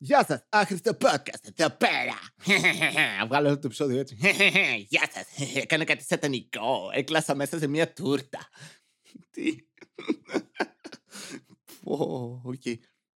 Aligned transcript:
Γεια 0.00 0.24
σας, 0.24 0.46
άχρηστο 0.48 0.96
podcast 1.00 1.48
εδώ 1.54 1.70
πέρα. 1.70 2.18
Βγάλω 3.28 3.48
αυτό 3.48 3.60
το 3.60 3.66
επεισόδιο 3.66 3.98
έτσι. 3.98 4.16
Γεια 4.90 5.08
σας, 5.12 5.26
έκανα 5.62 5.84
κάτι 5.84 6.04
σατανικό. 6.04 6.90
Έκλασα 6.92 7.34
μέσα 7.34 7.58
σε 7.58 7.66
μια 7.66 7.92
τούρτα. 7.92 8.48
Τι; 9.30 9.56
Οκ. 12.42 12.62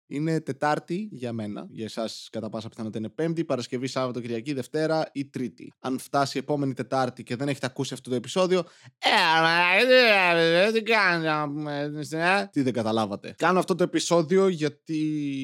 Είναι 0.07 0.41
Τετάρτη 0.41 1.09
για 1.13 1.33
μένα. 1.33 1.67
Για 1.71 1.85
εσάς, 1.85 2.29
κατά 2.33 2.49
πάσα 2.49 2.69
πιθανότητα 2.69 2.99
είναι 2.99 3.09
Πέμπτη, 3.09 3.45
Παρασκευή, 3.45 3.87
Σάββατο, 3.87 4.21
Κυριακή, 4.21 4.53
Δευτέρα 4.53 5.11
ή 5.13 5.27
Τρίτη. 5.27 5.73
Αν 5.81 5.99
φτάσει 5.99 6.37
η 6.37 6.41
επόμενη 6.41 6.75
Τετάρτη 6.75 7.23
και 7.23 7.37
δεν 7.37 7.49
έχετε 7.49 7.67
ακούσει 7.67 7.95
αυτό 7.95 8.11
το 8.11 8.17
επεισόδιο. 8.17 8.65
Ε, 8.99 10.73
τι 10.73 10.83
κάνετε. 10.83 12.49
Τι 12.53 12.63
δεν 12.63 12.73
καταλάβατε. 12.73 13.35
Κάνω 13.39 13.59
αυτό 13.59 13.75
το 13.75 13.83
επεισόδιο 13.83 14.49
γιατί 14.49 14.99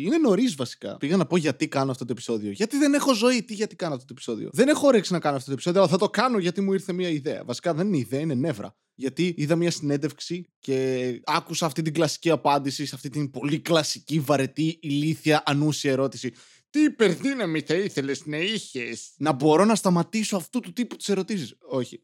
είναι 0.04 0.18
νωρίς 0.18 0.54
βασικά. 0.54 0.96
Πήγα 0.96 1.16
να 1.16 1.26
πω 1.26 1.36
γιατί 1.36 1.68
κάνω 1.68 1.90
αυτό 1.90 2.04
το 2.04 2.12
επεισόδιο. 2.12 2.50
Γιατί 2.50 2.76
δεν 2.76 2.94
έχω 2.94 3.14
ζωή. 3.14 3.42
Τι 3.42 3.54
γιατί 3.54 3.76
κάνω 3.76 3.94
αυτό 3.94 4.06
το 4.06 4.12
επεισόδιο. 4.16 4.50
Δεν 4.52 4.68
έχω 4.68 4.86
όρεξη 4.86 5.12
να 5.12 5.18
κάνω 5.18 5.36
αυτό 5.36 5.46
το 5.46 5.52
επεισόδιο, 5.52 5.80
αλλά 5.80 5.90
θα 5.90 5.98
το 5.98 6.08
κάνω 6.08 6.38
γιατί 6.38 6.60
μου 6.60 6.72
ήρθε 6.72 6.92
μια 6.92 7.08
ιδέα. 7.08 7.44
Βασικά 7.44 7.74
δεν 7.74 7.86
είναι 7.86 7.96
ιδέα, 7.96 8.20
είναι 8.20 8.34
νεύρα 8.34 8.76
γιατί 8.98 9.34
είδα 9.36 9.56
μια 9.56 9.70
συνέντευξη 9.70 10.46
και 10.58 11.20
άκουσα 11.24 11.66
αυτή 11.66 11.82
την 11.82 11.92
κλασική 11.92 12.30
απάντηση 12.30 12.86
σε 12.86 12.94
αυτή 12.94 13.08
την 13.08 13.30
πολύ 13.30 13.60
κλασική, 13.60 14.20
βαρετή, 14.20 14.78
ηλίθια, 14.82 15.42
ανούσια 15.46 15.90
ερώτηση. 15.90 16.32
Τι 16.70 16.80
υπερδύναμη 16.80 17.60
θα 17.60 17.74
ήθελε 17.74 18.12
να 18.24 18.36
είχες; 18.36 19.12
Να 19.16 19.32
μπορώ 19.32 19.64
να 19.64 19.74
σταματήσω 19.74 20.36
αυτού 20.36 20.60
του 20.60 20.72
τύπου 20.72 20.96
τις 20.96 21.08
ερωτήσεις. 21.08 21.54
Όχι. 21.60 22.02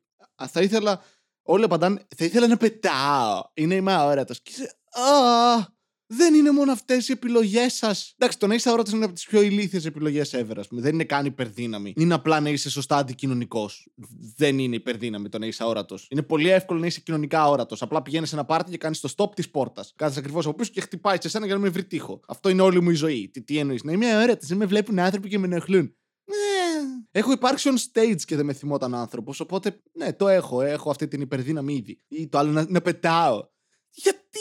Θα 0.48 0.60
ήθελα. 0.62 1.02
Όλοι 1.42 1.64
απαντάνε. 1.64 2.06
Θα 2.16 2.24
ήθελα 2.24 2.46
να 2.46 2.56
πετάω. 2.56 3.42
Είναι 3.54 3.74
είμαι 3.74 3.92
αόρατος. 3.92 4.42
Και 4.42 4.50
είσαι. 4.50 4.76
Α, 5.00 5.73
δεν 6.06 6.34
είναι 6.34 6.50
μόνο 6.50 6.72
αυτές 6.72 7.08
οι 7.08 7.12
επιλογές 7.12 7.74
σας. 7.74 8.14
Εντάξει, 8.18 8.38
το 8.38 8.46
να 8.46 8.54
είσαι 8.54 8.68
αόρατο 8.68 8.96
είναι 8.96 9.04
από 9.04 9.14
τις 9.14 9.26
πιο 9.26 9.42
ηλίθιες 9.42 9.84
επιλογές 9.84 10.34
ever, 10.34 10.54
ας 10.56 10.68
πούμε. 10.68 10.80
Δεν 10.80 10.94
είναι 10.94 11.04
καν 11.04 11.26
υπερδύναμη. 11.26 11.92
Είναι 11.96 12.14
απλά 12.14 12.40
να 12.40 12.48
είσαι 12.50 12.70
σωστά 12.70 12.96
αντικοινωνικός. 12.96 13.88
Δεν 14.36 14.58
είναι 14.58 14.76
υπερδύναμη 14.76 15.28
το 15.28 15.38
να 15.38 15.46
είσαι 15.46 15.62
αόρατος. 15.62 16.06
Είναι 16.10 16.22
πολύ 16.22 16.48
εύκολο 16.48 16.80
να 16.80 16.86
είσαι 16.86 17.00
κοινωνικά 17.00 17.40
αόρατος. 17.40 17.82
Απλά 17.82 18.02
πηγαίνεις 18.02 18.28
σε 18.28 18.34
ένα 18.34 18.44
πάρτι 18.44 18.70
και 18.70 18.78
κάνεις 18.78 19.00
το 19.00 19.12
stop 19.16 19.34
της 19.34 19.50
πόρτας. 19.50 19.92
Κάθεσαι 19.96 20.18
ακριβώς 20.18 20.46
από 20.46 20.56
πίσω 20.56 20.70
και 20.70 20.80
χτυπάει 20.80 21.16
σε 21.20 21.28
σένα 21.28 21.46
για 21.46 21.54
να 21.54 21.60
με 21.60 21.68
βρει 21.68 21.84
τείχο. 21.84 22.20
Αυτό 22.28 22.48
είναι 22.48 22.62
όλη 22.62 22.80
μου 22.82 22.90
η 22.90 22.94
ζωή. 22.94 23.30
Τι, 23.32 23.42
τι 23.42 23.58
εννοείς. 23.58 23.82
Να 23.82 23.92
είμαι 23.92 24.12
αόρατος, 24.12 24.48
δεν 24.48 24.56
με 24.56 24.66
βλέπουν 24.66 24.98
άνθρωποι 24.98 25.28
και 25.28 25.38
με 25.38 25.46
ενοχλούν. 25.46 25.96
Ναι. 26.26 26.84
Έχω 27.10 27.32
υπάρξει 27.32 27.70
on 27.72 28.00
stage 28.00 28.22
και 28.24 28.36
δεν 28.36 28.44
με 28.44 28.52
θυμόταν 28.52 28.94
άνθρωπος. 28.94 29.40
Οπότε, 29.40 29.82
ναι, 29.92 30.12
το 30.12 30.28
έχω. 30.28 30.60
Έχω 30.60 30.90
αυτή 30.90 31.08
την 31.08 31.20
υπερδύναμη 31.20 31.74
ήδη. 31.74 32.02
Ή 32.08 32.28
το 32.28 32.38
άλλο 32.38 32.50
να, 32.50 32.66
να 32.68 32.80
πετάω. 32.80 33.48
Γιατί; 33.90 34.38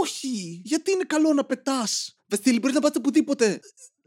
Όχι! 0.00 0.60
Γιατί 0.64 0.90
είναι 0.90 1.04
καλό 1.04 1.32
να 1.32 1.44
πετάς; 1.44 2.20
Βαστίλη, 2.28 2.58
μπορείς 2.58 2.74
να 2.74 2.80
πάτε 2.80 2.98
οπουδήποτε. 2.98 3.60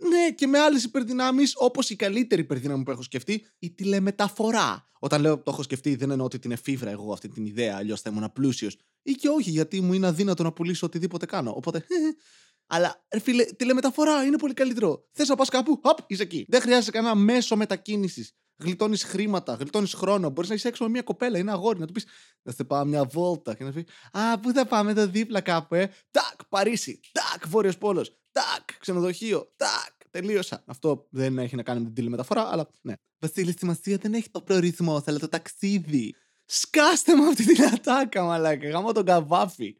Ναι, 0.09 0.31
και 0.31 0.47
με 0.47 0.59
άλλες 0.59 0.83
υπερδυνάμεις, 0.83 1.53
όπως 1.55 1.89
η 1.89 1.95
καλύτερη 1.95 2.41
υπερδύναμη 2.41 2.83
που 2.83 2.91
έχω 2.91 3.01
σκεφτεί, 3.01 3.45
η 3.59 3.71
τηλεμεταφορά. 3.71 4.87
Όταν 4.99 5.21
λέω 5.21 5.37
το 5.37 5.51
έχω 5.51 5.63
σκεφτεί, 5.63 5.95
δεν 5.95 6.11
εννοώ 6.11 6.25
ότι 6.25 6.39
την 6.39 6.51
εφήβρα 6.51 6.89
εγώ 6.89 7.13
αυτή 7.13 7.27
την 7.27 7.45
ιδέα, 7.45 7.75
αλλιώς 7.77 8.01
θα 8.01 8.09
ήμουν 8.09 8.31
πλούσιο. 8.33 8.69
Ή 9.01 9.11
και 9.11 9.27
όχι, 9.27 9.49
γιατί 9.49 9.81
μου 9.81 9.93
είναι 9.93 10.07
αδύνατο 10.07 10.43
να 10.43 10.51
πουλήσω 10.51 10.85
οτιδήποτε 10.85 11.25
κάνω. 11.25 11.53
Οπότε. 11.55 11.85
Αλλά, 12.67 13.05
ρε 13.13 13.19
φίλε, 13.19 13.43
τηλεμεταφορά 13.43 14.23
είναι 14.23 14.37
πολύ 14.37 14.53
καλύτερο. 14.53 15.07
Θες 15.11 15.27
να 15.27 15.35
πας 15.35 15.49
κάπου, 15.49 15.81
hop, 15.83 15.97
είσαι 16.07 16.23
εκεί. 16.23 16.45
Δεν 16.47 16.61
χρειάζεται 16.61 16.91
κανένα 16.91 17.15
μέσο 17.15 17.55
μετακίνησης 17.55 18.35
γλιτώνεις 18.57 19.03
χρήματα, 19.03 19.53
γλιτώνεις 19.53 19.93
χρόνο. 19.93 20.29
Μπορείς 20.29 20.49
να 20.49 20.55
είσαι 20.55 20.67
έξω 20.67 20.83
με 20.83 20.89
μια 20.89 21.01
κοπέλα 21.01 21.37
ή 21.37 21.39
ένα 21.39 21.51
αγόρι 21.51 21.79
να 21.79 21.85
του 21.85 21.93
πεις 21.93 22.05
Θα 22.43 22.51
σε 22.51 22.63
πάω 22.63 22.85
μια 22.85 23.03
βόλτα 23.03 23.55
και 23.55 23.63
να 23.63 23.71
πει 23.71 23.85
Α, 24.11 24.39
πού 24.39 24.51
θα 24.51 24.65
πάμε 24.65 24.91
εδώ 24.91 25.07
δίπλα 25.07 25.41
κάπου, 25.41 25.75
ε. 25.75 25.91
Τακ, 26.11 26.45
Παρίσι. 26.49 26.99
Τακ, 27.11 27.47
Βόρειος 27.47 27.77
Πόλος. 27.77 28.17
Τακ, 28.31 28.77
ξενοδοχείο. 28.79 29.53
Τακ, 29.55 30.09
τελείωσα. 30.09 30.63
Αυτό 30.65 31.07
δεν 31.09 31.37
έχει 31.37 31.55
να 31.55 31.63
κάνει 31.63 31.79
με 31.79 31.85
την 31.85 31.95
τηλεμεταφορά, 31.95 32.49
αλλά 32.51 32.69
ναι. 32.81 32.93
Βασίλης, 33.19 33.55
σημασία 33.57 33.97
δεν 33.97 34.13
έχει 34.13 34.29
το 34.29 34.41
προορισμό, 34.41 35.03
αλλά 35.05 35.19
το 35.19 35.27
ταξίδι. 35.27 36.15
Σκάστε 36.45 37.15
με 37.15 37.27
αυτή 37.27 37.45
την 37.45 37.63
ατάκα, 37.63 38.23
μαλάκα. 38.23 38.69
Γαμώ 38.69 38.91
τον 38.91 39.05
Καβάφη. 39.05 39.75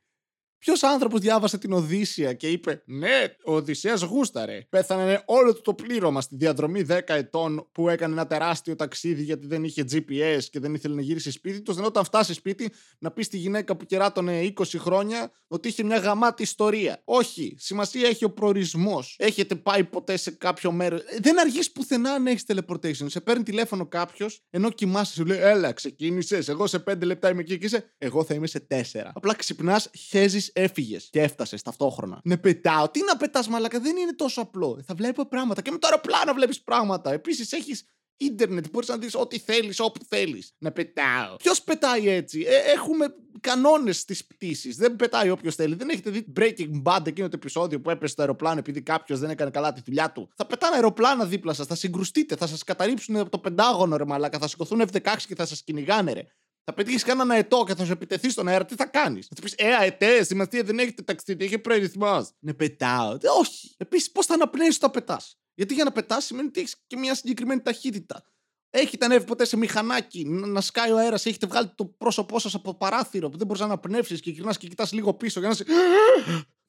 Ποιος 0.63 0.83
άνθρωπος 0.83 1.19
διάβασε 1.19 1.57
την 1.57 1.73
Οδύσσεια 1.73 2.33
και 2.33 2.47
είπε 2.47 2.83
Ναι, 2.85 3.35
ο 3.45 3.55
Οδυσσέας 3.55 4.01
γούσταρε. 4.01 4.65
Πέθανε 4.69 5.23
όλο 5.25 5.61
το 5.61 5.73
πλήρωμα 5.73 6.21
στη 6.21 6.35
διαδρομή 6.35 6.85
10 6.89 6.99
ετών 7.05 7.69
που 7.71 7.89
έκανε 7.89 8.13
ένα 8.13 8.27
τεράστιο 8.27 8.75
ταξίδι 8.75 9.23
γιατί 9.23 9.47
δεν 9.47 9.63
είχε 9.63 9.85
GPS 9.91 10.43
και 10.49 10.59
δεν 10.59 10.73
ήθελε 10.73 10.95
να 10.95 11.01
γυρίσει 11.01 11.31
σπίτι 11.31 11.61
τους. 11.61 11.75
Δεν 11.75 11.85
όταν 11.85 12.03
φτάσει 12.03 12.33
σπίτι 12.33 12.71
να 12.99 13.11
πεις 13.11 13.25
στη 13.25 13.37
γυναίκα 13.37 13.75
που 13.77 13.85
κεράτωνε 13.85 14.53
20 14.57 14.63
χρόνια 14.77 15.31
ότι 15.47 15.67
είχε 15.67 15.83
μια 15.83 15.97
γαμάτη 15.97 16.43
ιστορία. 16.43 17.01
Όχι. 17.03 17.55
Σημασία 17.57 18.07
έχει 18.07 18.25
ο 18.25 18.31
προορισμός. 18.31 19.15
Έχετε 19.19 19.55
πάει 19.55 19.83
ποτέ 19.83 20.17
σε 20.17 20.31
κάποιο 20.31 20.71
μέρος. 20.71 21.01
Δεν 21.21 21.39
αργείς 21.39 21.71
πουθενά 21.71 22.19
να 22.19 22.29
έχεις 22.29 22.43
teleportation. 22.47 23.05
Σε 23.05 23.21
παίρνει 23.21 23.43
τηλέφωνο 23.43 23.85
κάποιος 23.87 24.41
ενώ 24.49 24.69
κοιμάσαι, 24.69 25.13
σου 25.13 25.25
λέει 25.25 25.39
Έλα, 25.39 25.71
ξεκίνησες. 25.71 26.47
Εγώ 26.47 26.67
σε 26.67 26.79
5 26.79 27.05
λεπτά 27.05 27.29
είμαι 27.29 27.41
εκεί 27.41 27.57
και 27.57 27.65
είσαι. 27.65 27.93
Εγώ 27.97 28.23
θα 28.23 28.33
είμαι 28.33 28.47
σε 28.47 28.67
4. 28.69 29.11
Απλά 29.13 29.35
ξυπνάς, 29.35 29.89
χέζεις 30.09 30.51
έφυγες 30.53 31.07
και 31.11 31.21
έφτασες 31.21 31.61
ταυτόχρονα. 31.61 32.19
Ναι, 32.23 32.37
πετάω. 32.37 32.89
Τι 32.89 33.03
να 33.03 33.17
πετάς, 33.17 33.47
μαλακα, 33.47 33.79
δεν 33.79 33.97
είναι 33.97 34.13
τόσο 34.13 34.41
απλό. 34.41 34.81
Θα 34.85 34.93
βλέπω 34.93 35.25
πράγματα 35.25 35.61
και 35.61 35.71
με 35.71 35.77
το 35.77 35.87
αεροπλάνο 35.87 36.33
βλέπεις 36.33 36.61
πράγματα. 36.61 37.11
Επίσης 37.11 37.51
έχεις 37.51 37.85
ίντερνετ, 38.17 38.65
μπορείς 38.71 38.89
να 38.89 38.97
δεις 38.97 39.15
ό,τι 39.15 39.39
θέλεις, 39.39 39.79
όπου 39.79 39.99
θέλεις. 40.07 40.53
Να 40.57 40.71
πετάω. 40.71 41.35
Ποιος 41.35 41.61
πετάει 41.61 42.09
έτσι; 42.09 42.45
Ε, 42.47 42.71
έχουμε 42.75 43.15
κανόνες 43.39 43.99
στις 43.99 44.25
πτήσεις. 44.25 44.75
Δεν 44.75 44.95
πετάει 44.95 45.29
όποιος 45.29 45.55
θέλει. 45.55 45.75
Δεν 45.75 45.89
έχετε 45.89 46.09
δει 46.09 46.25
Breaking 46.39 46.81
Bad 46.83 47.07
εκείνο 47.07 47.27
το 47.27 47.35
επεισόδιο 47.35 47.81
που 47.81 47.89
έπεσε 47.89 48.15
το 48.15 48.21
αεροπλάνο 48.21 48.59
επειδή 48.59 48.81
κάποιος 48.81 49.19
δεν 49.19 49.29
έκανε 49.29 49.49
καλά 49.49 49.73
τη 49.73 49.81
δουλειά 49.85 50.11
του; 50.11 50.29
Θα 50.35 50.45
πετάνε 50.45 50.75
αεροπλάνα 50.75 51.25
δίπλα 51.25 51.53
σας, 51.53 51.67
θα 51.67 51.75
συγκρουστείτε, 51.75 52.35
θα 52.35 52.47
σας 52.47 52.63
καταρρύψουν 52.63 53.15
από 53.15 53.29
το 53.29 53.39
πεντάγωνο 53.39 53.97
ρε 53.97 54.05
μαλάκα, 54.05 54.39
θα 54.39 54.47
σηκωθούν 54.47 54.81
F16 54.91 55.15
και 55.27 55.35
θα 55.35 55.45
σας 55.45 55.63
κυνηγάνε 55.63 56.13
ρε 56.13 56.25
θα 56.63 56.73
πετύχεις 56.73 57.03
κανέναν 57.03 57.31
αετό 57.31 57.63
και 57.67 57.75
θα 57.75 57.85
σου 57.85 57.91
επιτεθεί 57.91 58.29
στον 58.29 58.47
αέρα, 58.47 58.65
τι 58.65 58.75
θα 58.75 58.85
κάνεις; 58.85 59.27
Θα 59.27 59.35
του 59.35 59.41
πεις 59.41 59.53
Ε, 59.57 59.73
αετέ, 59.73 60.23
σημασία 60.23 60.63
δεν 60.63 60.79
έχετε 60.79 61.01
ταξίδι, 61.01 61.45
έχει 61.45 61.59
προορισμό. 61.59 62.27
Ναι, 62.39 62.53
πετάω. 62.53 63.11
Ε, 63.11 63.27
όχι. 63.39 63.73
Επίσης, 63.77 64.11
πώς 64.11 64.25
θα 64.25 64.33
αναπνέεις 64.33 64.75
όταν 64.75 64.91
πετάς; 64.91 65.37
Γιατί 65.53 65.73
για 65.73 65.83
να 65.83 65.91
πετάς 65.91 66.25
σημαίνει 66.25 66.47
ότι 66.47 66.59
έχεις 66.59 66.75
και 66.87 66.97
μια 66.97 67.15
συγκεκριμένη 67.15 67.61
ταχύτητα. 67.61 68.23
Έχετε 68.69 69.05
ανέβει 69.05 69.25
ποτέ 69.25 69.45
σε 69.45 69.57
μηχανάκι 69.57 70.25
να 70.25 70.61
σκάει 70.61 70.91
ο 70.91 70.97
αέρας, 70.97 71.25
έχετε 71.25 71.47
βγάλει 71.47 71.71
το 71.75 71.85
πρόσωπό 71.85 72.39
σας 72.39 72.53
από 72.53 72.63
το 72.63 72.73
παράθυρο 72.73 73.29
που 73.29 73.37
δεν 73.37 73.47
μπορείς 73.47 73.61
να 73.61 73.67
αναπνεύσεις 73.67 74.19
και 74.19 74.29
γυρνάς 74.29 74.57
και 74.57 74.67
κοιτάς 74.67 74.91
λίγο 74.91 75.13
πίσω 75.13 75.39
για 75.39 75.49
να 75.49 75.55
σε. 75.55 75.65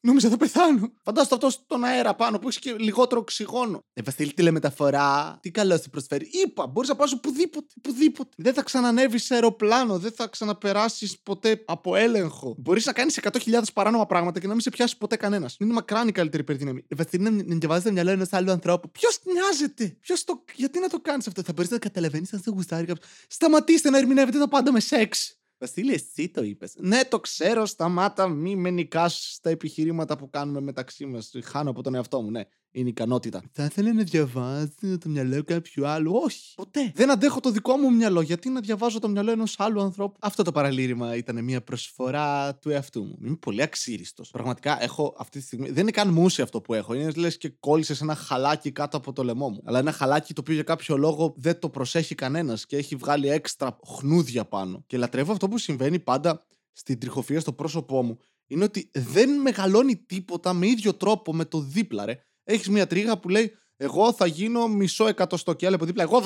Νόμιζα 0.06 0.28
θα 0.28 0.37
πεθάνω. 0.37 0.92
Φαντάζομαι 1.03 1.34
αυτό 1.34 1.50
στον 1.50 1.84
αέρα 1.84 2.15
πάνω 2.15 2.38
που 2.38 2.48
έχεις 2.48 2.60
και 2.60 2.75
λιγότερο 2.78 3.20
οξυγόνο. 3.20 3.84
Ε, 3.92 4.03
Βασίλη, 4.03 4.32
τηλεμεταφορά. 4.32 5.38
Τι 5.42 5.50
καλό 5.50 5.76
σου 5.76 5.91
προσφέρει. 5.91 6.31
Είπα, 6.44 6.66
μπορείς 6.66 6.88
να 6.88 6.97
πας 6.97 7.12
οπουδήποτε, 7.12 7.66
οπουδήποτε. 7.78 8.31
Δεν 8.37 8.54
θα 8.54 8.62
ξανανεύει 8.62 9.19
σε 9.19 9.34
αεροπλάνο, 9.34 9.98
δεν 9.98 10.12
θα 10.12 10.26
ξαναπεράσεις 10.26 11.19
ποτέ 11.22 11.62
από 11.66 11.97
έλεγχο. 11.97 12.54
Μπορείς 12.59 12.87
να 12.87 12.92
κάνεις 12.92 13.20
100.000 13.22 13.62
παράνομα 13.72 14.06
πράγματα 14.06 14.41
και 14.41 14.47
να 14.47 14.53
μην 14.53 14.62
σε 14.62 14.70
πιάσει 14.70 14.97
ποτέ 14.97 15.16
κανένας. 15.16 15.56
Είναι 15.59 15.72
μακράν 15.72 16.09
η 16.09 16.12
καλύτερη 16.12 16.42
υπερδύναμη. 16.42 16.84
Ε, 16.88 16.94
Βασίλη, 16.94 17.22
να 17.22 17.56
διαβάζεις 17.56 17.84
το 17.84 17.92
μυαλό 17.92 18.10
ενός 18.10 18.32
άλλου 18.32 18.50
ανθρώπου. 18.50 18.91
Ποιος 18.91 19.21
νοιάζεται; 19.32 19.97
Ποιος 20.00 20.25
το... 20.25 20.44
Γιατί 20.54 20.78
να 20.78 20.88
το 20.88 21.00
κάνεις 21.00 21.26
αυτό; 21.26 21.42
Θα 21.42 21.53
μπορείς 21.53 21.71
να 21.71 21.78
καταλαβαίνεις 21.78 22.32
αν 22.32 22.41
σε 22.41 22.50
γουστάρει 22.50 22.86
κάποιος. 22.86 23.09
Σταματήστε 23.28 23.91
να 23.91 23.98
ερμηνεύετε 23.98 24.38
τα 24.38 24.48
πάντα 24.48 24.72
με 24.72 24.81
σεξ. 24.81 25.38
Βασίλη, 25.67 25.93
εσύ 25.93 26.29
το 26.29 26.43
είπες; 26.43 26.75
Ναι, 26.79 27.05
το 27.05 27.21
ξέρω. 27.21 27.67
Σταμάτα, 27.67 28.29
μη 28.29 28.57
με 28.57 28.71
νικάς 28.71 29.33
στα 29.33 29.51
επιχειρήματα 29.51 30.17
που 30.17 30.31
κάνουμε 30.31 30.61
μεταξύ 30.61 31.07
μας. 31.07 31.33
Χάνω 31.43 31.71
από 31.71 31.83
τον 31.83 31.95
εαυτό 31.95 32.23
μου, 32.23 32.31
ναι 32.31 32.43
είναι 32.75 32.89
ικανότητα. 32.89 33.43
Θα 33.53 33.65
ήθελα 33.65 33.93
να 33.93 34.03
διαβάσει 34.03 34.99
το 34.99 35.09
μυαλό 35.09 35.45
κάποιου 35.45 35.87
άλλου. 35.87 36.12
Όχι, 36.25 36.55
ποτέ. 36.55 36.93
Δεν 36.95 37.11
αντέχω 37.11 37.41
το 37.41 37.51
δικό 37.51 37.77
μου 37.77 37.95
μυαλό. 37.95 38.21
Γιατί 38.21 38.49
να 38.49 38.61
διαβάζω 38.61 38.99
το 38.99 39.09
μυαλό 39.09 39.31
ενός 39.31 39.55
άλλου 39.59 39.81
ανθρώπου; 39.81 40.19
Αυτό 40.21 40.43
το 40.43 40.53
παραλήρημα 40.53 41.17
ήταν 41.17 41.45
μια 41.45 41.63
προσφορά 41.63 42.55
του 42.55 42.71
εαυτού 42.71 43.05
μου. 43.05 43.19
Είμαι 43.25 43.37
πολύ 43.37 43.63
αξίριστος. 43.63 44.31
Πραγματικά 44.31 44.83
έχω 44.83 45.15
αυτή 45.19 45.39
τη 45.39 45.45
στιγμή. 45.45 45.71
Δεν 45.71 45.83
είναι 45.83 45.91
καν 45.91 46.09
μουσι 46.09 46.43
αυτό 46.43 46.61
που 46.61 46.75
έχω. 46.75 46.95
Είναι 46.95 47.11
λες 47.17 47.37
και 47.37 47.49
κόλλησες 47.49 48.01
ένα 48.01 48.15
χαλάκι 48.15 48.73
κάτω 48.73 48.97
από 48.97 49.13
το 49.13 49.25
λαιμό 49.25 49.48
μου. 49.48 49.63
Αλλά 49.65 49.78
ένα 49.78 49.93
χαλάκι 49.93 50.34
το 50.34 50.41
οποίο 50.41 50.54
για 50.54 50.63
κάποιο 50.63 50.97
λόγο 50.97 51.34
δεν 51.37 51.59
το 51.59 51.69
προσέχει 51.69 52.15
κανένας 52.15 52.66
και 52.66 52.77
έχει 52.77 52.97
βγάλει 52.97 53.28
έξτρα 53.28 53.78
χνούδια 53.87 54.45
πάνω. 54.45 54.84
Και 54.87 54.97
λατρεύω 54.97 55.33
αυτό 55.33 55.48
που 55.48 55.59
συμβαίνει 55.59 55.98
πάντα 55.98 56.47
στην 56.72 56.98
τριχοφία 56.98 57.41
στο 57.41 57.53
πρόσωπό 57.53 58.03
μου. 58.03 58.19
Είναι 58.47 58.65
ότι 58.65 58.91
δεν 58.93 59.41
μεγαλώνει 59.41 59.97
τίποτα 59.97 60.53
με 60.53 60.66
ίδιο 60.66 60.95
τρόπο 60.95 61.34
με 61.34 61.45
το 61.45 61.60
δίπλα, 61.60 62.04
ρε 62.04 62.19
έχεις 62.45 62.69
μια 62.69 62.87
τρίγα 62.87 63.19
που 63.19 63.29
λέει 63.29 63.53
Εγώ 63.77 64.13
θα 64.13 64.27
γίνω 64.27 64.69
μισό 64.69 65.07
εκατοστό 65.07 65.53
και 65.53 65.67
άλλη 65.67 65.75
από 65.75 65.85
δίπλα. 65.85 66.03
Εγώ 66.03 66.19
12! 66.19 66.25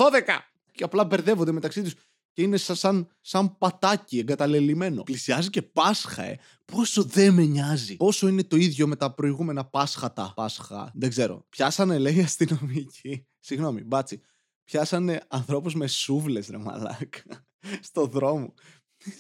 Και 0.72 0.84
απλά 0.84 1.04
μπερδεύονται 1.04 1.52
μεταξύ 1.52 1.82
τους 1.82 1.94
και 2.32 2.42
είναι 2.42 2.56
σαν, 2.56 3.08
σαν 3.20 3.58
πατάκι 3.58 4.18
εγκαταλελειμμένο. 4.18 5.02
Πλησιάζει 5.02 5.50
και 5.50 5.62
Πάσχα, 5.62 6.22
ε. 6.22 6.38
Πόσο 6.64 7.02
δεν 7.02 7.34
με 7.34 7.42
νοιάζει. 7.42 7.96
Πόσο 7.96 8.28
είναι 8.28 8.44
το 8.44 8.56
ίδιο 8.56 8.86
με 8.86 8.96
τα 8.96 9.14
προηγούμενα 9.14 9.64
Πάσχατα. 9.64 10.32
Πάσχα. 10.36 10.90
Δεν 10.94 11.08
ξέρω. 11.08 11.46
Πιάσανε, 11.48 11.98
λέει, 11.98 12.20
αστυνομικοί. 12.20 13.26
Συγγνώμη, 13.38 13.84
μπάτσι. 13.84 14.20
Πιάσανε 14.64 15.20
ανθρώπους 15.28 15.74
με 15.74 15.86
σούβλες, 15.86 16.48
ρε 16.48 16.58
μαλάκα. 16.58 17.46
στο 17.80 18.06
δρόμο. 18.06 18.54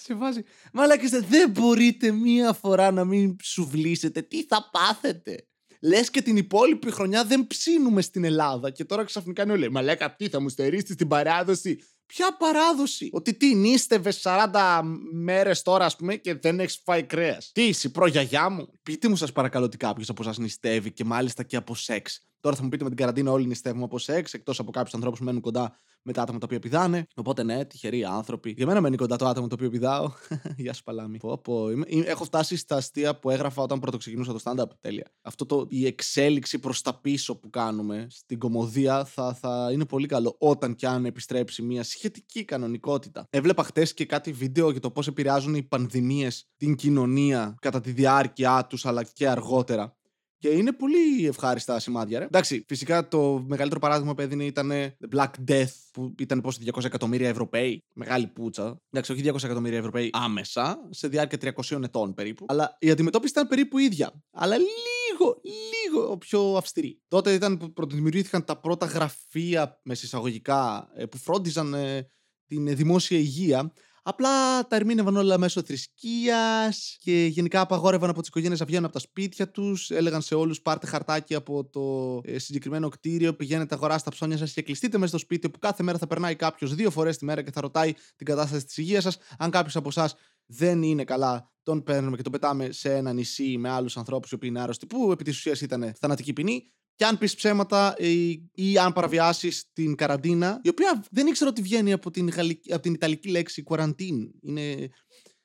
Σε 0.04 0.14
βάζει. 0.14 0.42
Μαλάκες, 0.72 1.10
δεν 1.10 1.50
μπορείτε 1.50 2.10
μία 2.10 2.52
φορά 2.52 2.90
να 2.90 3.04
μην 3.04 3.36
σουβλήσετε. 3.42 4.22
Τι 4.22 4.44
θα 4.44 4.68
πάθετε; 4.72 5.48
Λες 5.80 6.10
και 6.10 6.22
την 6.22 6.36
υπόλοιπη 6.36 6.90
χρονιά 6.90 7.24
δεν 7.24 7.46
ψήνουμε 7.46 8.02
στην 8.02 8.24
Ελλάδα. 8.24 8.70
Και 8.70 8.84
τώρα 8.84 9.04
ξαφνικά 9.04 9.42
είναι 9.42 9.52
όλοι. 9.52 9.70
Μα 9.70 9.82
λέκα 9.82 10.14
τι 10.14 10.28
θα 10.28 10.40
μου 10.40 10.48
στερήσεις 10.48 10.96
την 10.96 11.08
παράδοση. 11.08 11.78
Ποια 12.06 12.36
παράδοση; 12.38 13.08
Ότι 13.12 13.34
τι, 13.34 13.54
νίστευες 13.54 14.20
40 14.24 14.80
μέρες 15.12 15.62
τώρα, 15.62 15.84
ας 15.84 15.96
πούμε, 15.96 16.16
και 16.16 16.34
δεν 16.34 16.60
έχεις 16.60 16.80
φάει 16.84 17.02
κρέας. 17.02 17.50
Τι 17.52 17.62
είσαι, 17.62 17.88
προγιαγιά 17.88 18.48
μου; 18.48 18.68
Πείτε 18.82 19.08
μου, 19.08 19.16
σας 19.16 19.32
παρακαλώ, 19.32 19.64
ότι 19.64 19.76
κάποιος 19.76 20.08
από 20.08 20.28
εσά 20.28 20.40
νηστεύει 20.40 20.92
και 20.92 21.04
μάλιστα 21.04 21.42
και 21.42 21.56
από 21.56 21.74
σεξ. 21.74 22.22
Τώρα 22.40 22.56
θα 22.56 22.62
μου 22.62 22.68
πείτε 22.68 22.82
με 22.82 22.88
την 22.88 22.98
καραντίνα 22.98 23.30
όλοι 23.30 23.46
νηστεύουμε 23.46 23.84
από 23.84 23.98
σεξ, 23.98 24.34
εκτός 24.34 24.58
από 24.58 24.70
κάποιους 24.70 24.94
ανθρώπους 24.94 25.18
που 25.18 25.24
μένουν 25.24 25.40
κοντά 25.40 25.78
με 26.02 26.12
τα 26.12 26.22
άτομα 26.22 26.38
τα 26.38 26.44
οποία 26.46 26.58
πηδάνε. 26.58 27.06
Οπότε 27.14 27.42
ναι, 27.42 27.64
τυχεροί 27.64 28.04
άνθρωποι. 28.04 28.50
Για 28.56 28.66
μένα 28.66 28.80
μένει 28.80 28.96
κοντά 28.96 29.16
το 29.16 29.26
άτομο 29.26 29.46
το 29.46 29.54
οποίο 29.54 29.70
πηδάω. 29.70 30.12
Γεια 30.56 30.72
σου, 30.72 30.82
παλάμη. 30.82 31.18
Πω, 31.18 31.38
πω. 31.38 31.68
Έχω 32.04 32.24
φτάσει 32.24 32.56
στα 32.56 32.76
αστεία 32.76 33.18
που 33.18 33.30
έγραφα 33.30 33.62
όταν 33.62 33.78
πρώτο 33.78 33.96
ξεκινούσα 33.96 34.32
το 34.32 34.40
stand-up. 34.44 34.68
Τέλεια. 34.80 35.12
Αυτό 35.22 35.46
το, 35.46 35.66
η 35.68 35.86
εξέλιξη 35.86 36.58
προς 36.58 36.82
τα 36.82 37.00
πίσω 37.00 37.36
που 37.36 37.50
κάνουμε 37.50 38.06
στην 38.10 38.38
κομμωδία 38.38 39.04
θα, 39.04 39.34
θα 39.34 39.68
είναι 39.72 39.84
πολύ 39.84 40.06
καλό 40.06 40.36
όταν 40.38 40.74
και 40.74 40.86
αν 40.86 41.04
επιστρέψει 41.04 41.62
μια 41.62 41.82
σχετική 41.82 42.44
κανονικότητα. 42.44 43.26
Έβλεπα 43.30 43.62
χτες 43.62 43.94
και 43.94 44.06
κάτι 44.06 44.32
βίντεο 44.32 44.70
για 44.70 44.80
το 44.80 44.90
πώς 44.90 45.06
επηρεάζουν 45.06 45.54
οι 45.54 45.62
πανδημίες 45.62 46.48
την 46.56 46.74
κοινωνία 46.74 47.54
κατά 47.60 47.80
τη 47.80 47.90
διάρκεια 47.92 48.66
τους 48.66 48.86
αλλά 48.86 49.02
και 49.02 49.28
αργότερα. 49.28 49.97
Και 50.38 50.48
είναι 50.48 50.72
πολύ 50.72 51.26
ευχάριστα 51.26 51.78
σημάδια, 51.78 52.18
ρε. 52.18 52.24
Εντάξει, 52.24 52.64
φυσικά 52.68 53.08
το 53.08 53.44
μεγαλύτερο 53.46 53.80
παράδειγμα 53.80 54.14
που 54.14 54.20
έδινε 54.20 54.44
ήταν 54.44 54.72
Black 55.16 55.30
Death, 55.48 55.72
που 55.92 56.14
ήταν 56.18 56.40
πόσο 56.40 56.60
200 56.74 56.84
εκατομμύρια 56.84 57.28
Ευρωπαίοι. 57.28 57.84
Μεγάλη 57.94 58.26
πούτσα. 58.26 58.80
Εντάξει, 58.90 59.12
όχι 59.12 59.22
200 59.24 59.44
εκατομμύρια 59.44 59.78
Ευρωπαίοι 59.78 60.10
άμεσα, 60.12 60.88
σε 60.90 61.08
διάρκεια 61.08 61.54
300 61.70 61.82
ετών 61.82 62.14
περίπου. 62.14 62.46
Αλλά 62.48 62.76
η 62.80 62.90
αντιμετώπιση 62.90 63.32
ήταν 63.32 63.48
περίπου 63.48 63.78
ίδια. 63.78 64.12
Αλλά 64.30 64.56
λίγο, 64.56 65.40
λίγο 65.42 66.18
πιο 66.18 66.54
αυστηρή. 66.56 67.00
Τότε 67.08 67.32
ήταν 67.32 67.58
που 67.58 67.72
πρωτοδημιουργήθηκαν 67.72 68.44
τα 68.44 68.60
πρώτα 68.60 68.86
γραφεία, 68.86 69.80
με 69.82 69.94
συσσαγωγικά, 69.94 70.90
ε, 70.94 71.06
που 71.06 71.18
φρόντιζαν 71.18 71.74
ε, 71.74 72.10
την 72.46 72.76
δημόσια 72.76 73.18
υγεία 73.18 73.72
Απλά 74.02 74.66
τα 74.66 74.76
ερμήνευαν 74.76 75.16
όλα 75.16 75.38
μέσω 75.38 75.62
θρησκείας 75.62 76.96
και 77.00 77.26
γενικά 77.26 77.60
απαγόρευαν 77.60 78.10
από 78.10 78.20
τις 78.20 78.28
οικογένειες 78.28 78.60
να 78.60 78.66
βγαίνουν 78.66 78.84
από 78.84 78.92
τα 78.92 78.98
σπίτια 78.98 79.50
τους. 79.50 79.90
Έλεγαν 79.90 80.22
σε 80.22 80.34
όλους: 80.34 80.60
Πάρτε 80.60 80.86
χαρτάκι 80.86 81.34
από 81.34 81.64
το 81.64 82.20
ε, 82.24 82.38
συγκεκριμένο 82.38 82.88
κτίριο, 82.88 83.34
πηγαίνετε 83.34 83.74
αγορά 83.74 83.98
στα 83.98 84.10
ψώνια 84.10 84.36
σας 84.36 84.52
και 84.52 84.62
κλειστείτε 84.62 84.96
μέσα 84.98 85.08
στο 85.08 85.18
σπίτι 85.18 85.50
που 85.50 85.58
κάθε 85.58 85.82
μέρα 85.82 85.98
θα 85.98 86.06
περνάει 86.06 86.34
κάποιος 86.34 86.74
δύο 86.74 86.90
φορές 86.90 87.16
τη 87.16 87.24
μέρα 87.24 87.42
και 87.42 87.50
θα 87.50 87.60
ρωτάει 87.60 87.92
την 88.16 88.26
κατάσταση 88.26 88.64
της 88.64 88.76
υγείας 88.76 89.02
σας. 89.02 89.18
Αν 89.38 89.50
κάποιος 89.50 89.76
από 89.76 89.88
εσάς 89.88 90.14
δεν 90.48 90.82
είναι 90.82 91.04
καλά, 91.04 91.52
τον 91.62 91.82
παίρνουμε 91.82 92.16
και 92.16 92.22
τον 92.22 92.32
πετάμε 92.32 92.72
σε 92.72 92.94
ένα 92.94 93.12
νησί 93.12 93.58
με 93.58 93.68
άλλους 93.68 93.96
ανθρώπους 93.96 94.30
οι 94.30 94.34
οποίοι 94.34 94.48
είναι 94.52 94.60
άρρωστοι, 94.60 94.86
που 94.86 95.12
επί 95.12 95.24
της 95.24 95.36
ουσίας 95.36 95.60
ήταν 95.60 95.94
θανατική 96.00 96.32
ποινή. 96.32 96.62
Και 96.94 97.04
αν 97.04 97.18
πεις 97.18 97.34
ψέματα 97.34 97.94
ή, 97.98 98.30
ή 98.52 98.78
αν 98.78 98.92
παραβιάσεις 98.92 99.70
την 99.72 99.94
καραντίνα, 99.94 100.60
η 100.62 100.68
οποία 100.68 101.04
δεν 101.10 101.26
ήξερα 101.26 101.50
ότι 101.50 101.62
βγαίνει 101.62 101.92
από 101.92 102.10
την, 102.10 102.28
γαλλική, 102.28 102.72
από 102.72 102.82
την 102.82 102.94
ιταλική 102.94 103.28
λέξη 103.28 103.62
quarantine. 103.66 104.30
Είναι 104.40 104.90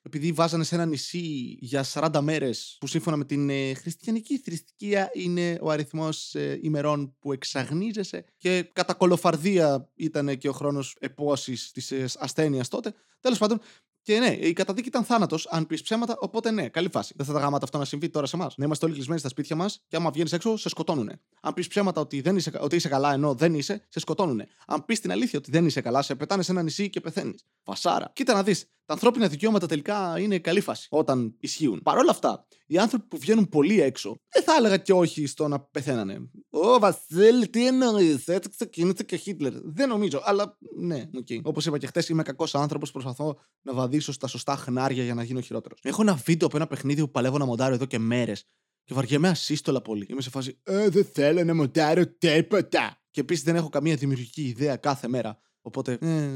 επειδή 0.06 0.32
βάζανε 0.32 0.64
σε 0.64 0.76
ένα 0.76 0.86
νησί 0.86 1.58
για 1.60 1.86
40 1.94 2.20
μέρες, 2.22 2.78
που 2.80 2.88
σύμφωνα 2.88 3.18
με 3.18 3.26
την 3.26 3.50
ε, 3.50 3.74
χριστιανική 3.74 4.38
θρησκεία 4.38 5.10
είναι 5.14 5.58
ο 5.62 5.70
αριθμός 5.70 6.36
ε, 6.36 6.60
ημερών 6.62 7.16
που 7.20 7.34
εξαγνίζεσαι. 7.34 8.26
Και 8.38 8.70
κατά 8.74 8.94
κολοφαρδία 8.94 9.92
ήταν 9.96 10.38
και 10.38 10.50
ο 10.50 10.52
χρόνος 10.52 10.96
επόση 11.00 11.72
της 11.74 11.92
ε, 11.92 12.06
ασθένειας 12.18 12.68
τότε. 12.68 12.94
Τέλος 13.20 13.38
πάντων, 13.38 13.60
και 14.04 14.20
ναι, 14.20 14.28
η 14.28 14.54
καταδίκη 14.54 14.88
ήταν 14.88 15.04
θάνατος, 15.04 15.48
αν 15.50 15.68
πεις 15.68 15.82
ψέματα, 15.82 16.18
οπότε 16.20 16.52
ναι, 16.52 16.70
καλή 16.70 16.90
φάση. 16.90 17.14
Δεν 17.18 17.26
θα 17.26 17.34
τα 17.34 17.40
γάματα 17.40 17.64
αυτό 17.64 17.78
να 17.78 17.86
συμβεί 17.86 18.10
τώρα 18.10 18.26
σε 18.26 18.36
εμάς. 18.36 18.58
Να 18.58 18.66
είμαστε 18.66 18.86
όλοι 18.86 18.94
κλεισμένοι 18.94 19.20
στα 19.20 19.30
σπίτια 19.30 19.56
μας 19.56 19.84
και 19.88 19.96
άμα 19.96 20.12
βγαίνεις 20.12 20.34
έξω, 20.34 20.58
σε 20.58 20.70
σκοτώνουν. 20.70 21.12
Αν 21.42 21.54
πεις 21.54 21.68
ψέματα 21.68 22.02
ότι, 22.02 22.22
δεν 22.22 22.36
είσαι, 22.36 22.52
ότι 22.60 22.76
είσαι 22.76 22.90
καλά 22.90 23.14
ενώ 23.14 23.34
δεν 23.34 23.54
είσαι, 23.54 23.86
σε 23.90 24.00
σκοτώνουν. 24.00 24.42
Αν 24.68 24.86
πεις 24.86 25.00
την 25.00 25.12
αλήθεια 25.12 25.40
ότι 25.40 25.52
δεν 25.52 25.66
είσαι 25.66 25.82
καλά, 25.82 26.02
σε 26.02 26.16
πετάνε 26.16 26.44
σε 26.44 26.52
ένα 26.52 26.62
νησί 26.62 26.90
και 26.90 27.00
πεθαίνεις. 27.00 27.46
Φασάρα. 27.64 28.12
Κοίτα 28.14 28.34
να 28.34 28.44
δεις, 28.44 28.66
τα 28.86 28.94
ανθρώπινα 28.94 29.28
δικαιώματα 29.28 29.68
τελικά 29.68 30.20
είναι 30.20 30.40
καλή 30.40 30.62
φάση 30.62 30.88
όταν 30.90 31.36
ισχύουν. 31.40 31.82
Παρ' 31.84 31.98
όλα 31.98 32.12
αυτά, 32.12 32.48
οι 32.68 32.78
άνθρωποι 32.78 33.06
που 33.08 33.18
βγαίνουν 33.18 33.50
πολύ 33.50 33.82
έξω, 33.82 34.16
δεν 34.34 34.44
θα 34.44 34.56
έλεγα 34.56 34.78
και 34.78 34.94
όχι 34.94 35.26
στο 35.26 35.48
να 35.48 35.60
πεθαίνανε. 35.60 36.30
Ω 36.50 36.80
Βασίλη, 36.80 37.50
τι 37.50 37.68
εννοείς, 37.68 38.28
έτσι 38.28 38.50
ξεκίνησε 38.50 39.04
και 39.04 39.16
Χίτλερ. 39.16 39.54
Δεν 39.64 39.90
νομίζω, 39.90 40.22
αλλά 40.24 40.58
ναι, 40.78 41.10
okay. 41.16 41.40
Όπως 41.44 41.66
είπα 41.66 41.78
και 41.78 41.88
χθες, 41.88 42.10
είμαι 42.10 42.24
κακός 42.24 42.56
άνθρωπος, 42.56 42.92
προσπαθώ 42.92 43.40
να 43.62 43.74
βαδίσω 43.74 44.12
στα 44.12 44.28
σωστά 44.28 44.56
χνάρια 44.56 45.04
για 45.04 45.14
να 45.14 45.24
γίνω 45.24 45.42
χειρότερος. 45.42 45.80
Έχω 45.84 46.02
ένα 46.02 46.14
βίντεο 46.14 46.48
από 46.48 46.58
ένα 46.58 46.68
παιχνίδι 46.68 47.02
που 47.02 47.12
παλεύω 47.12 47.38
να 47.38 47.46
μοντάρω 47.46 47.74
εδώ 47.74 47.86
και 47.86 48.00
μέρες. 48.00 48.46
Και 48.84 48.94
βαριέμαι 48.94 49.28
ασύστολα 49.28 49.82
πολύ. 49.82 50.08
Είμαι 50.10 50.22
σε 50.22 50.30
φάση, 50.30 50.60
Ε, 50.64 50.90
δεν 50.90 51.06
θέλω 51.06 51.44
να 51.44 51.56
μοντάρω 51.56 52.08
τίποτα. 52.08 53.02
Και 53.12 53.20
επίσης 53.22 53.44
δεν 53.44 53.56
έχω 53.56 53.70
καμία 53.70 53.96
δημιουργική 53.96 54.42
ιδέα 54.42 54.76
κάθε 54.76 55.08
μέρα. 55.08 55.40
Οπότε, 55.66 55.98
ε, 56.02 56.30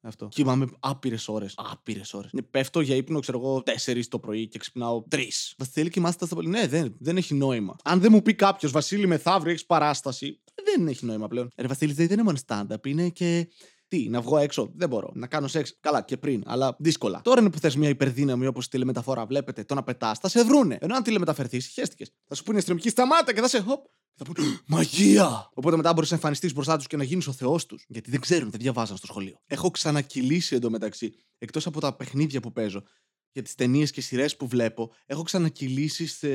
αυτό. 0.00 0.28
Κοιμάμαι 0.28 0.66
άπειρες 0.80 1.28
ώρες. 1.28 1.54
Άπειρες 1.56 2.14
ώρες. 2.14 2.32
Ναι, 2.32 2.42
πέφτω 2.42 2.80
για 2.80 2.96
ύπνο, 2.96 3.20
ξέρω 3.20 3.38
εγώ, 3.38 3.62
4 3.62 4.08
το 4.08 4.18
πρωί 4.18 4.48
και 4.48 4.58
ξυπνάω 4.58 5.04
3. 5.08 5.54
Βασίλη, 5.58 5.90
κοιμάστε 5.90 6.18
τόσο 6.18 6.34
πολύ. 6.34 6.48
Ναι, 6.48 6.66
δεν, 6.66 6.94
δεν 6.98 7.16
έχει 7.16 7.34
νόημα. 7.34 7.76
Αν 7.84 8.00
δεν 8.00 8.12
μου 8.12 8.22
πει 8.22 8.34
κάποιος, 8.34 8.72
Βασίλη, 8.72 9.06
μεθαύριο 9.06 9.50
έχεις 9.50 9.66
παράσταση, 9.66 10.40
δεν 10.64 10.88
έχει 10.88 11.06
νόημα 11.06 11.28
πλέον. 11.28 11.50
Ρε 11.56 11.66
Βασίλη, 11.66 11.92
δεν 11.92 12.08
είναι 12.10 12.22
μόνο 12.22 12.38
stand-up, 12.46 12.86
είναι 12.86 13.08
και 13.08 13.48
τι, 13.92 14.08
να 14.08 14.20
βγω 14.20 14.38
έξω, 14.38 14.70
δεν 14.74 14.88
μπορώ. 14.88 15.10
Να 15.14 15.26
κάνω 15.26 15.46
σεξ, 15.46 15.76
καλά 15.80 16.02
και 16.02 16.16
πριν, 16.16 16.42
αλλά 16.46 16.76
δύσκολα. 16.78 17.20
Τώρα 17.24 17.40
είναι 17.40 17.50
που 17.50 17.58
θε 17.58 17.70
μια 17.76 17.88
υπερδύναμη 17.88 18.46
όπως 18.46 18.68
τηλεμεταφορά, 18.68 19.26
βλέπετε, 19.26 19.64
το 19.64 19.74
να 19.74 19.82
πετάς, 19.82 20.18
θα 20.18 20.28
σε 20.28 20.44
βρούνε. 20.44 20.78
Ενώ 20.80 20.94
αν 20.94 21.02
τηλεμεταφερθείς, 21.02 21.66
χαίστηκες. 21.66 22.12
Θα 22.28 22.34
σου 22.34 22.42
πούνε 22.42 22.58
αστυνομική 22.58 22.88
σταμάτα 22.88 23.34
και 23.34 23.40
θα 23.40 23.48
σε 23.48 23.60
χοπ. 23.60 23.84
Θα 24.14 24.24
πούνε 24.24 24.60
Μαγεία! 24.66 25.50
Οπότε 25.54 25.76
μετά 25.76 25.92
μπορείς 25.92 26.10
να 26.10 26.16
εμφανιστείς 26.16 26.52
μπροστά 26.52 26.76
τους 26.76 26.86
και 26.86 26.96
να 26.96 27.04
γίνεις 27.04 27.26
ο 27.26 27.32
θεός 27.32 27.66
τους. 27.66 27.84
Γιατί 27.88 28.10
δεν 28.10 28.20
ξέρουν, 28.20 28.50
δεν 28.50 28.60
διαβάζαν 28.60 28.96
στο 28.96 29.06
σχολείο. 29.06 29.40
Έχω 29.46 29.70
ξανακυλήσει 29.70 30.54
εντωμεταξύ, 30.54 31.14
εκτός 31.38 31.66
από 31.66 31.80
τα 31.80 31.96
παιχνίδια 31.96 32.40
που 32.40 32.52
παίζω, 32.52 32.82
για 33.32 33.42
τις 33.42 33.54
ταινίες 33.54 33.90
και 33.90 34.00
σειρές 34.00 34.36
που 34.36 34.46
βλέπω, 34.46 34.92
έχω 35.06 35.22
ξανακυλήσει 35.22 36.06
σε 36.06 36.28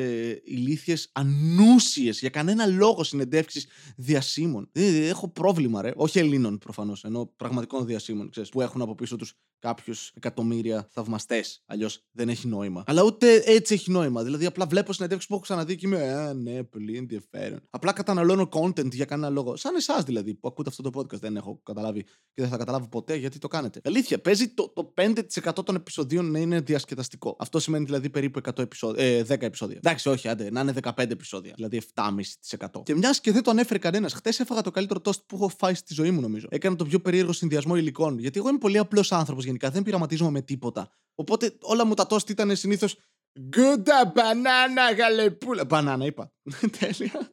ηλίθιες 0.44 1.10
ανούσιες 1.12 2.20
για 2.20 2.30
κανένα 2.30 2.66
λόγο 2.66 3.04
συνεντεύξεις 3.04 3.68
διασύμων. 3.96 4.70
έχω 4.74 5.28
πρόβλημα, 5.28 5.82
ρε. 5.82 5.92
Όχι 5.96 6.20
Ελλήνων 6.20 6.58
προφανώς, 6.58 7.04
ενώ 7.04 7.26
πραγματικών 7.36 7.86
διασύμων, 7.86 8.30
ξέρεις, 8.30 8.50
που 8.50 8.62
έχουν 8.62 8.82
από 8.82 8.96
πίσω 8.96 9.16
τους 9.16 9.34
κάποιους 9.60 10.12
εκατομμύρια 10.16 10.88
θαυμαστές. 10.92 11.64
Αλλιώς 11.66 12.06
δεν 12.12 12.30
έχει 12.30 12.48
νόημα. 12.48 12.84
Αλλά 12.88 13.04
ούτε 13.04 13.44
έτσι 13.46 13.74
έχει 13.74 13.92
νόημα. 13.92 14.24
Δηλαδή, 14.24 14.46
απλά 14.46 14.66
βλέπω 14.66 14.94
συνεντεύξεις 14.94 15.30
που 15.30 15.34
έχω 15.34 15.44
ξαναδεί 15.44 15.76
και 15.76 15.88
είμαι, 15.88 16.14
Α, 16.14 16.34
ναι, 16.34 16.64
πολύ 16.64 16.98
ενδιαφέρον. 16.98 17.60
Απλά 17.70 17.94
καταναλώνω 17.94 18.50
content 18.52 18.92
για 18.92 19.06
κανένα 19.06 19.30
λόγο. 19.30 19.56
Σαν 19.56 19.76
εσάς 19.76 20.04
δηλαδή 20.04 20.34
που 20.34 20.48
ακούτε 20.48 20.70
αυτό 20.70 20.90
το 20.90 21.00
podcast. 21.00 21.20
Δεν 21.20 21.36
έχω 21.36 21.62
καταλάβει 21.64 22.04
και 22.04 22.42
δεν 22.42 22.50
θα 22.50 22.58
καταλάβω 22.58 22.88
ποτέ 22.88 23.16
γιατί 23.16 23.40
το 23.40 23.48
κάνετε. 23.48 23.82
Αλήθεια, 23.84 24.20
παίζει 24.22 24.48
το, 24.48 24.70
το 24.70 24.94
5% 24.98 25.66
των 25.66 25.76
επεισοδίων 25.76 26.32
να 26.32 26.40
είναι 26.40 26.60
διασκεδαστικό 26.60 26.96
διασκεδαστικό. 26.98 27.36
Αυτό 27.40 27.60
σημαίνει 27.60 27.86
δηλαδή 27.86 28.10
περίπου 28.10 28.40
100 28.44 28.60
επεισόδια, 28.60 29.06
ε, 29.06 29.22
10 29.22 29.42
επεισόδια. 29.42 29.78
Εντάξει, 29.78 30.10
όχι, 30.10 30.28
άντε, 30.28 30.52
να 30.52 30.62
είναι 30.62 30.74
15 30.84 30.92
επεισόδια. 30.98 31.54
Δηλαδή 31.56 31.82
7,5%. 31.94 32.84
Και 32.84 32.96
μιας 32.96 33.22
και 33.22 33.32
δεν 33.32 33.44
το 33.44 33.52
ανέφερε 33.52 33.80
κανένας, 33.80 34.14
χθες 34.14 34.40
έφαγα 34.40 34.62
το 34.62 34.72
καλύτερο 34.72 35.00
τόστ 35.00 35.22
που 35.26 35.36
έχω 35.36 35.52
φάει 35.58 35.74
στη 35.74 35.94
ζωή 35.94 36.12
μου, 36.12 36.22
νομίζω. 36.22 36.48
Έκανα 36.50 36.76
το 36.76 36.86
πιο 36.86 37.00
περίεργο 37.00 37.34
συνδυασμό 37.34 37.76
υλικών. 37.76 38.20
Γιατί 38.20 38.40
εγώ 38.40 38.50
είμαι 38.50 38.58
πολύ 38.58 38.78
απλός 38.78 39.12
άνθρωπος 39.12 39.46
γενικά, 39.48 39.70
δεν 39.70 39.84
πειραματίζομαι 39.84 40.32
με 40.32 40.42
τίποτα. 40.42 40.90
Οπότε 41.16 41.58
όλα 41.62 41.86
μου 41.86 41.94
τα 41.94 42.06
τόστ 42.06 42.30
ήταν 42.30 42.56
συνήθως. 42.56 42.98
Γκούντα 43.40 44.12
μπανάνα 44.16 44.92
γαλεπούλα. 44.92 45.66
Μπανάνα, 45.66 46.06
είπα. 46.06 46.34
Τέλεια. 46.80 47.30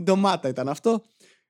Ντομάτα 0.00 0.48
ήταν 0.48 0.68
αυτό. 0.68 1.04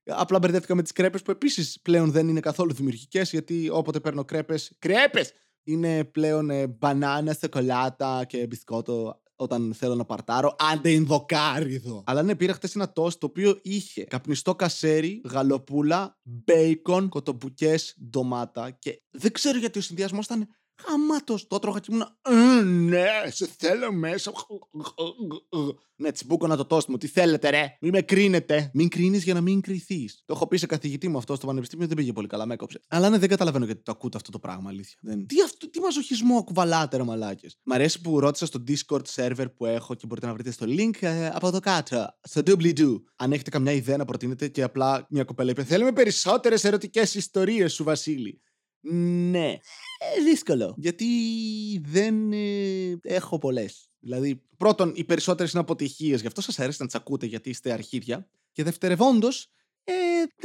Απλά 0.05 0.39
μπερδεύτηκα 0.39 0.75
με 0.75 0.83
τις 0.83 0.93
κρέπες 0.93 1.23
που 1.23 1.31
επίσης 1.31 1.81
πλέον 1.81 2.11
δεν 2.11 2.29
είναι 2.29 2.41
καθόλου 2.41 2.73
δημιουργικές, 2.73 3.31
γιατί 3.31 3.69
όποτε 3.71 4.01
παίρνω 4.01 4.25
κρέπες. 4.25 4.73
Κρέπες! 4.79 5.33
είναι 5.67 6.05
πλέον 6.05 6.51
ε, 6.51 6.67
μπανάνα, 6.67 7.37
σοκολάτα 7.41 8.25
και 8.25 8.47
μπισκότο 8.47 9.23
όταν 9.37 9.75
θέλω 9.75 9.95
να 9.95 10.05
παρτάρω, 10.05 10.57
αντεινδοκάριδο. 10.59 12.03
Αλλά 12.07 12.23
ναι, 12.23 12.35
πήρα 12.35 12.53
χτες 12.53 12.75
ένα 12.75 12.93
τόστ 12.93 13.21
το 13.21 13.27
οποίο 13.27 13.59
είχε 13.63 14.05
καπνιστό 14.05 14.55
κασέρι, 14.55 15.21
γαλοπούλα, 15.25 16.19
μπέικον, 16.23 17.09
κοτομπουκέ, 17.09 17.75
ντομάτα 18.11 18.71
και 18.71 19.03
δεν 19.11 19.33
ξέρω 19.33 19.59
γιατί 19.59 19.79
ο 19.79 19.83
συνδυασμός 19.83 20.25
ήταν 20.25 20.49
Χαμάτο. 20.83 21.39
Το 21.49 21.59
τρώγα 21.59 21.81
και 21.81 21.89
ήμουν. 21.91 22.07
«Ε, 22.23 22.63
ναι, 22.63 23.07
σε 23.31 23.49
θέλω 23.59 23.93
μέσα. 23.93 24.33
Ναι, 25.97 26.13
τσιμπούκονα 26.13 26.57
το 26.57 26.65
τόστ 26.65 26.89
μου. 26.89 26.97
Τι 26.97 27.07
θέλετε, 27.07 27.51
ρε. 27.51 27.77
Μην 27.81 27.93
με 27.93 28.01
κρίνετε. 28.01 28.71
Μην 28.75 28.89
κρίνεις 28.89 29.25
για 29.25 29.35
να 29.35 29.41
μην 29.41 29.61
κρυθείς. 29.61 30.23
Το 30.25 30.35
έχω 30.35 30.47
πει 30.47 30.57
σε 30.57 30.67
καθηγητή 30.67 31.09
μου 31.09 31.19
αυτό 31.19 31.35
στο 31.35 31.47
πανεπιστήμιο, 31.47 31.87
δεν 31.87 31.97
πήγε 31.97 32.13
πολύ 32.13 32.27
καλά, 32.27 32.47
με 32.47 32.55
έκοψε. 32.55 32.81
Αλλά 32.89 33.11
ναι, 33.11 33.19
δεν 33.19 33.29
καταλαβαίνω 33.29 33.65
γιατί 33.65 33.83
το 33.83 33.93
ακούτε 33.93 34.17
αυτό 34.17 34.31
το 34.31 34.39
πράγμα, 34.39 34.69
αλήθεια. 34.69 34.99
Δεν... 35.03 35.27
Τι, 35.27 35.43
αυτό, 35.43 35.71
τι 35.71 35.81
μαζοχισμό 35.81 36.45
κουβαλάτε, 36.45 36.97
ρε 36.97 37.03
μαλάκες. 37.03 37.59
Μ' 37.63 37.73
αρέσει 37.73 38.01
που 38.01 38.21
ρώτησα 38.21 38.47
στο 38.47 38.63
Discord 38.69 39.03
server 39.15 39.47
που 39.57 39.67
έχω 39.67 39.95
και 39.95 40.07
μπορείτε 40.07 40.27
να 40.27 40.33
βρείτε 40.33 40.51
στο 40.51 40.67
link 40.69 41.03
ε, 41.03 41.27
από 41.27 41.47
εδώ 41.47 41.61
κάτω. 41.61 42.07
Στο 42.23 42.41
doobly-doo. 42.47 43.03
Αν 43.17 43.33
έχετε 43.33 43.51
καμιά 43.51 43.73
ιδέα 43.73 43.97
να 43.97 44.05
προτείνετε 44.05 44.49
και 44.49 44.63
απλά 44.63 45.07
μια 45.11 45.25
κοπέλα 45.25 45.51
είπε: 45.51 45.65
Θέλουμε 45.65 45.93
περισσότερες 45.93 46.65
ερωτικές 46.65 47.15
ιστορίες 47.15 47.73
σου, 47.73 47.85
Βασίλη. 47.85 48.41
Ναι. 48.81 49.49
Ε, 49.99 50.23
δύσκολο. 50.25 50.75
Γιατί 50.79 51.07
δεν 51.85 52.33
ε, 52.33 52.99
έχω 53.03 53.39
πολλές. 53.39 53.91
Δηλαδή, 54.01 54.43
πρώτον, 54.57 54.93
οι 54.95 55.05
περισσότερες 55.05 55.53
είναι 55.53 55.61
αποτυχίες, 55.61 56.21
γι' 56.21 56.27
αυτό 56.27 56.41
σας 56.41 56.59
αρέσει 56.59 56.77
να 56.81 56.87
τσακούτε 56.87 57.27
γιατί 57.27 57.51
είστε 57.51 57.73
αρχίδια. 57.73 58.29
Και 58.53 58.63
δευτερευόντως, 58.63 59.51
ε, 59.85 59.93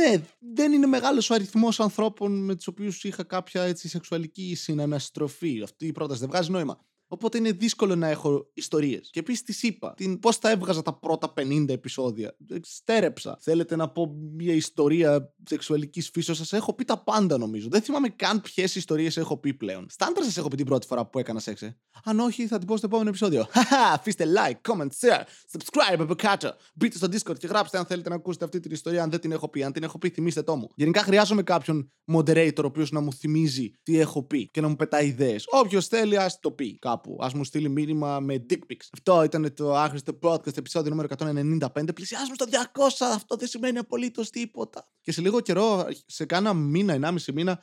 ναι, 0.01 0.23
δεν 0.39 0.71
είναι 0.71 0.85
μεγάλος 0.85 1.29
ο 1.29 1.33
αριθμός 1.33 1.79
ανθρώπων 1.79 2.43
με 2.43 2.55
τους 2.55 2.67
οποίους 2.67 3.03
είχα 3.03 3.23
κάποια 3.23 3.63
έτσι, 3.63 3.87
σεξουαλική 3.87 4.55
συναναστροφή. 4.55 5.61
Αυτή 5.63 5.87
η 5.87 5.91
πρόταση 5.91 6.19
δεν 6.19 6.29
βγάζει 6.29 6.51
νόημα. 6.51 6.85
Οπότε 7.13 7.37
είναι 7.37 7.51
δύσκολο 7.51 7.95
να 7.95 8.07
έχω 8.07 8.49
ιστορίες. 8.53 9.09
Και 9.11 9.19
επίσης 9.19 9.43
τη 9.43 9.67
είπα 9.67 9.95
πώς 10.19 10.37
θα 10.37 10.49
έβγαζα 10.49 10.81
τα 10.81 10.93
πρώτα 10.93 11.33
50 11.35 11.65
επεισόδια. 11.67 12.35
Στέρεψα. 12.61 13.37
Θέλετε 13.41 13.75
να 13.75 13.89
πω 13.89 14.15
μια 14.35 14.53
ιστορία 14.53 15.33
σεξουαλικής 15.43 16.09
φύσεως, 16.09 16.37
σας 16.37 16.53
έχω 16.53 16.73
πει 16.73 16.83
τα 16.83 17.03
πάντα 17.03 17.37
νομίζω. 17.37 17.67
Δεν 17.69 17.81
θυμάμαι 17.81 18.09
καν 18.09 18.41
ποιες 18.41 18.75
ιστορίες 18.75 19.17
έχω 19.17 19.37
πει 19.37 19.53
πλέον. 19.53 19.85
Στάντρα 19.89 20.23
σας 20.23 20.37
έχω 20.37 20.47
πει 20.47 20.55
την 20.55 20.65
πρώτη 20.65 20.87
φορά 20.87 21.05
που 21.05 21.19
έκανα 21.19 21.39
σεξ. 21.39 21.61
Ε. 21.61 21.77
Αν 22.03 22.19
όχι, 22.19 22.47
θα 22.47 22.57
την 22.57 22.67
πω 22.67 22.77
στο 22.77 22.85
επόμενο 22.85 23.09
επεισόδιο. 23.09 23.47
Χαχά, 23.53 23.93
αφήστε 23.93 24.25
like, 24.25 24.71
comment, 24.71 24.89
share, 24.99 25.23
subscribe 25.51 25.99
από 25.99 26.15
κάτω. 26.15 26.55
Μπείτε 26.75 26.97
στο 26.97 27.07
Discord 27.07 27.37
και 27.37 27.47
γράψτε 27.47 27.77
αν 27.77 27.85
θέλετε 27.85 28.09
να 28.09 28.15
ακούσετε 28.15 28.45
αυτή 28.45 28.59
την 28.59 28.71
ιστορία. 28.71 29.03
Αν 29.03 29.09
δεν 29.09 29.19
την 29.19 29.31
έχω 29.31 29.49
πει, 29.49 29.63
αν 29.63 29.71
την 29.71 29.83
έχω 29.83 29.97
πει, 29.97 30.09
θυμίστε 30.09 30.43
το 30.43 30.55
μου. 30.55 30.69
Γενικά 30.75 31.01
χρειάζομαι 31.01 31.43
κάποιον 31.43 31.91
moderator 32.13 32.63
ο 32.63 32.65
οποίος 32.65 32.91
να 32.91 32.99
μου 32.99 33.13
θυμίζει 33.13 33.71
τι 33.83 33.99
έχω 33.99 34.23
πει 34.23 34.49
και 34.51 34.61
να 34.61 34.67
μου 34.67 34.75
πετάει 34.75 35.07
ιδέες. 35.07 35.45
Όποιος 35.49 35.87
θέλει, 35.87 36.17
ας 36.17 36.39
το 36.39 36.51
πει 36.51 36.77
κάπου. 37.01 37.23
Α 37.23 37.29
μου 37.35 37.43
στείλει 37.43 37.69
μήνυμα 37.69 38.19
με 38.19 38.45
dick 38.49 38.59
pics. 38.71 38.87
Αυτό 38.93 39.23
ήταν 39.23 39.53
το 39.53 39.77
άχρηστο 39.77 40.19
podcast 40.21 40.57
επεισόδιο 40.57 40.89
νούμερο 40.89 41.07
195. 41.17 41.95
Πλησιάζουμε 41.95 42.35
στο 42.35 42.45
200. 42.73 42.87
Αυτό 43.13 43.35
δεν 43.35 43.47
σημαίνει 43.47 43.77
απολύτως 43.77 44.29
τίποτα. 44.29 44.87
Και 45.01 45.11
σε 45.11 45.21
λίγο 45.21 45.39
καιρό, 45.39 45.87
σε 46.05 46.25
κάνα 46.25 46.53
μήνα, 46.53 46.93
ενάμιση 46.93 47.31
μήνα, 47.31 47.61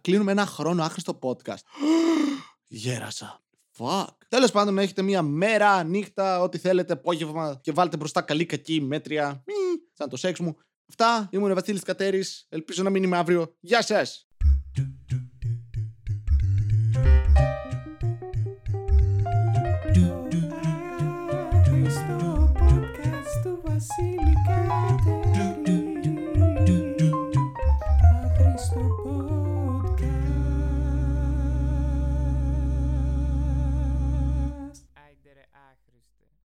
κλείνουμε 0.00 0.32
ένα 0.32 0.46
χρόνο 0.46 0.82
άχρηστο 0.82 1.18
podcast. 1.22 1.62
Γέρασα. 2.66 3.40
Fuck. 3.78 4.06
Τέλος 4.28 4.50
πάντων, 4.50 4.78
έχετε 4.78 5.02
μία 5.02 5.22
μέρα, 5.22 5.84
νύχτα, 5.84 6.40
ό,τι 6.40 6.58
θέλετε, 6.58 6.92
απόγευμα 6.92 7.58
και 7.62 7.72
βάλτε 7.72 7.96
μπροστά 7.96 8.22
καλή, 8.22 8.46
κακή, 8.46 8.80
μέτρια. 8.80 9.42
Μη, 9.46 9.54
σαν 9.92 10.08
το 10.08 10.16
σεξ 10.16 10.40
μου. 10.40 10.56
Αυτά. 10.88 11.28
Ήμουν 11.32 11.50
ο 11.50 11.54
Βασίλης 11.54 11.82
Κατέρης. 11.82 12.46
Ελπίζω 12.48 12.82
να 12.82 12.90
μείνουμε 12.90 13.16
αύριο. 13.16 13.56
Γεια 13.60 13.82
σας. 13.82 14.28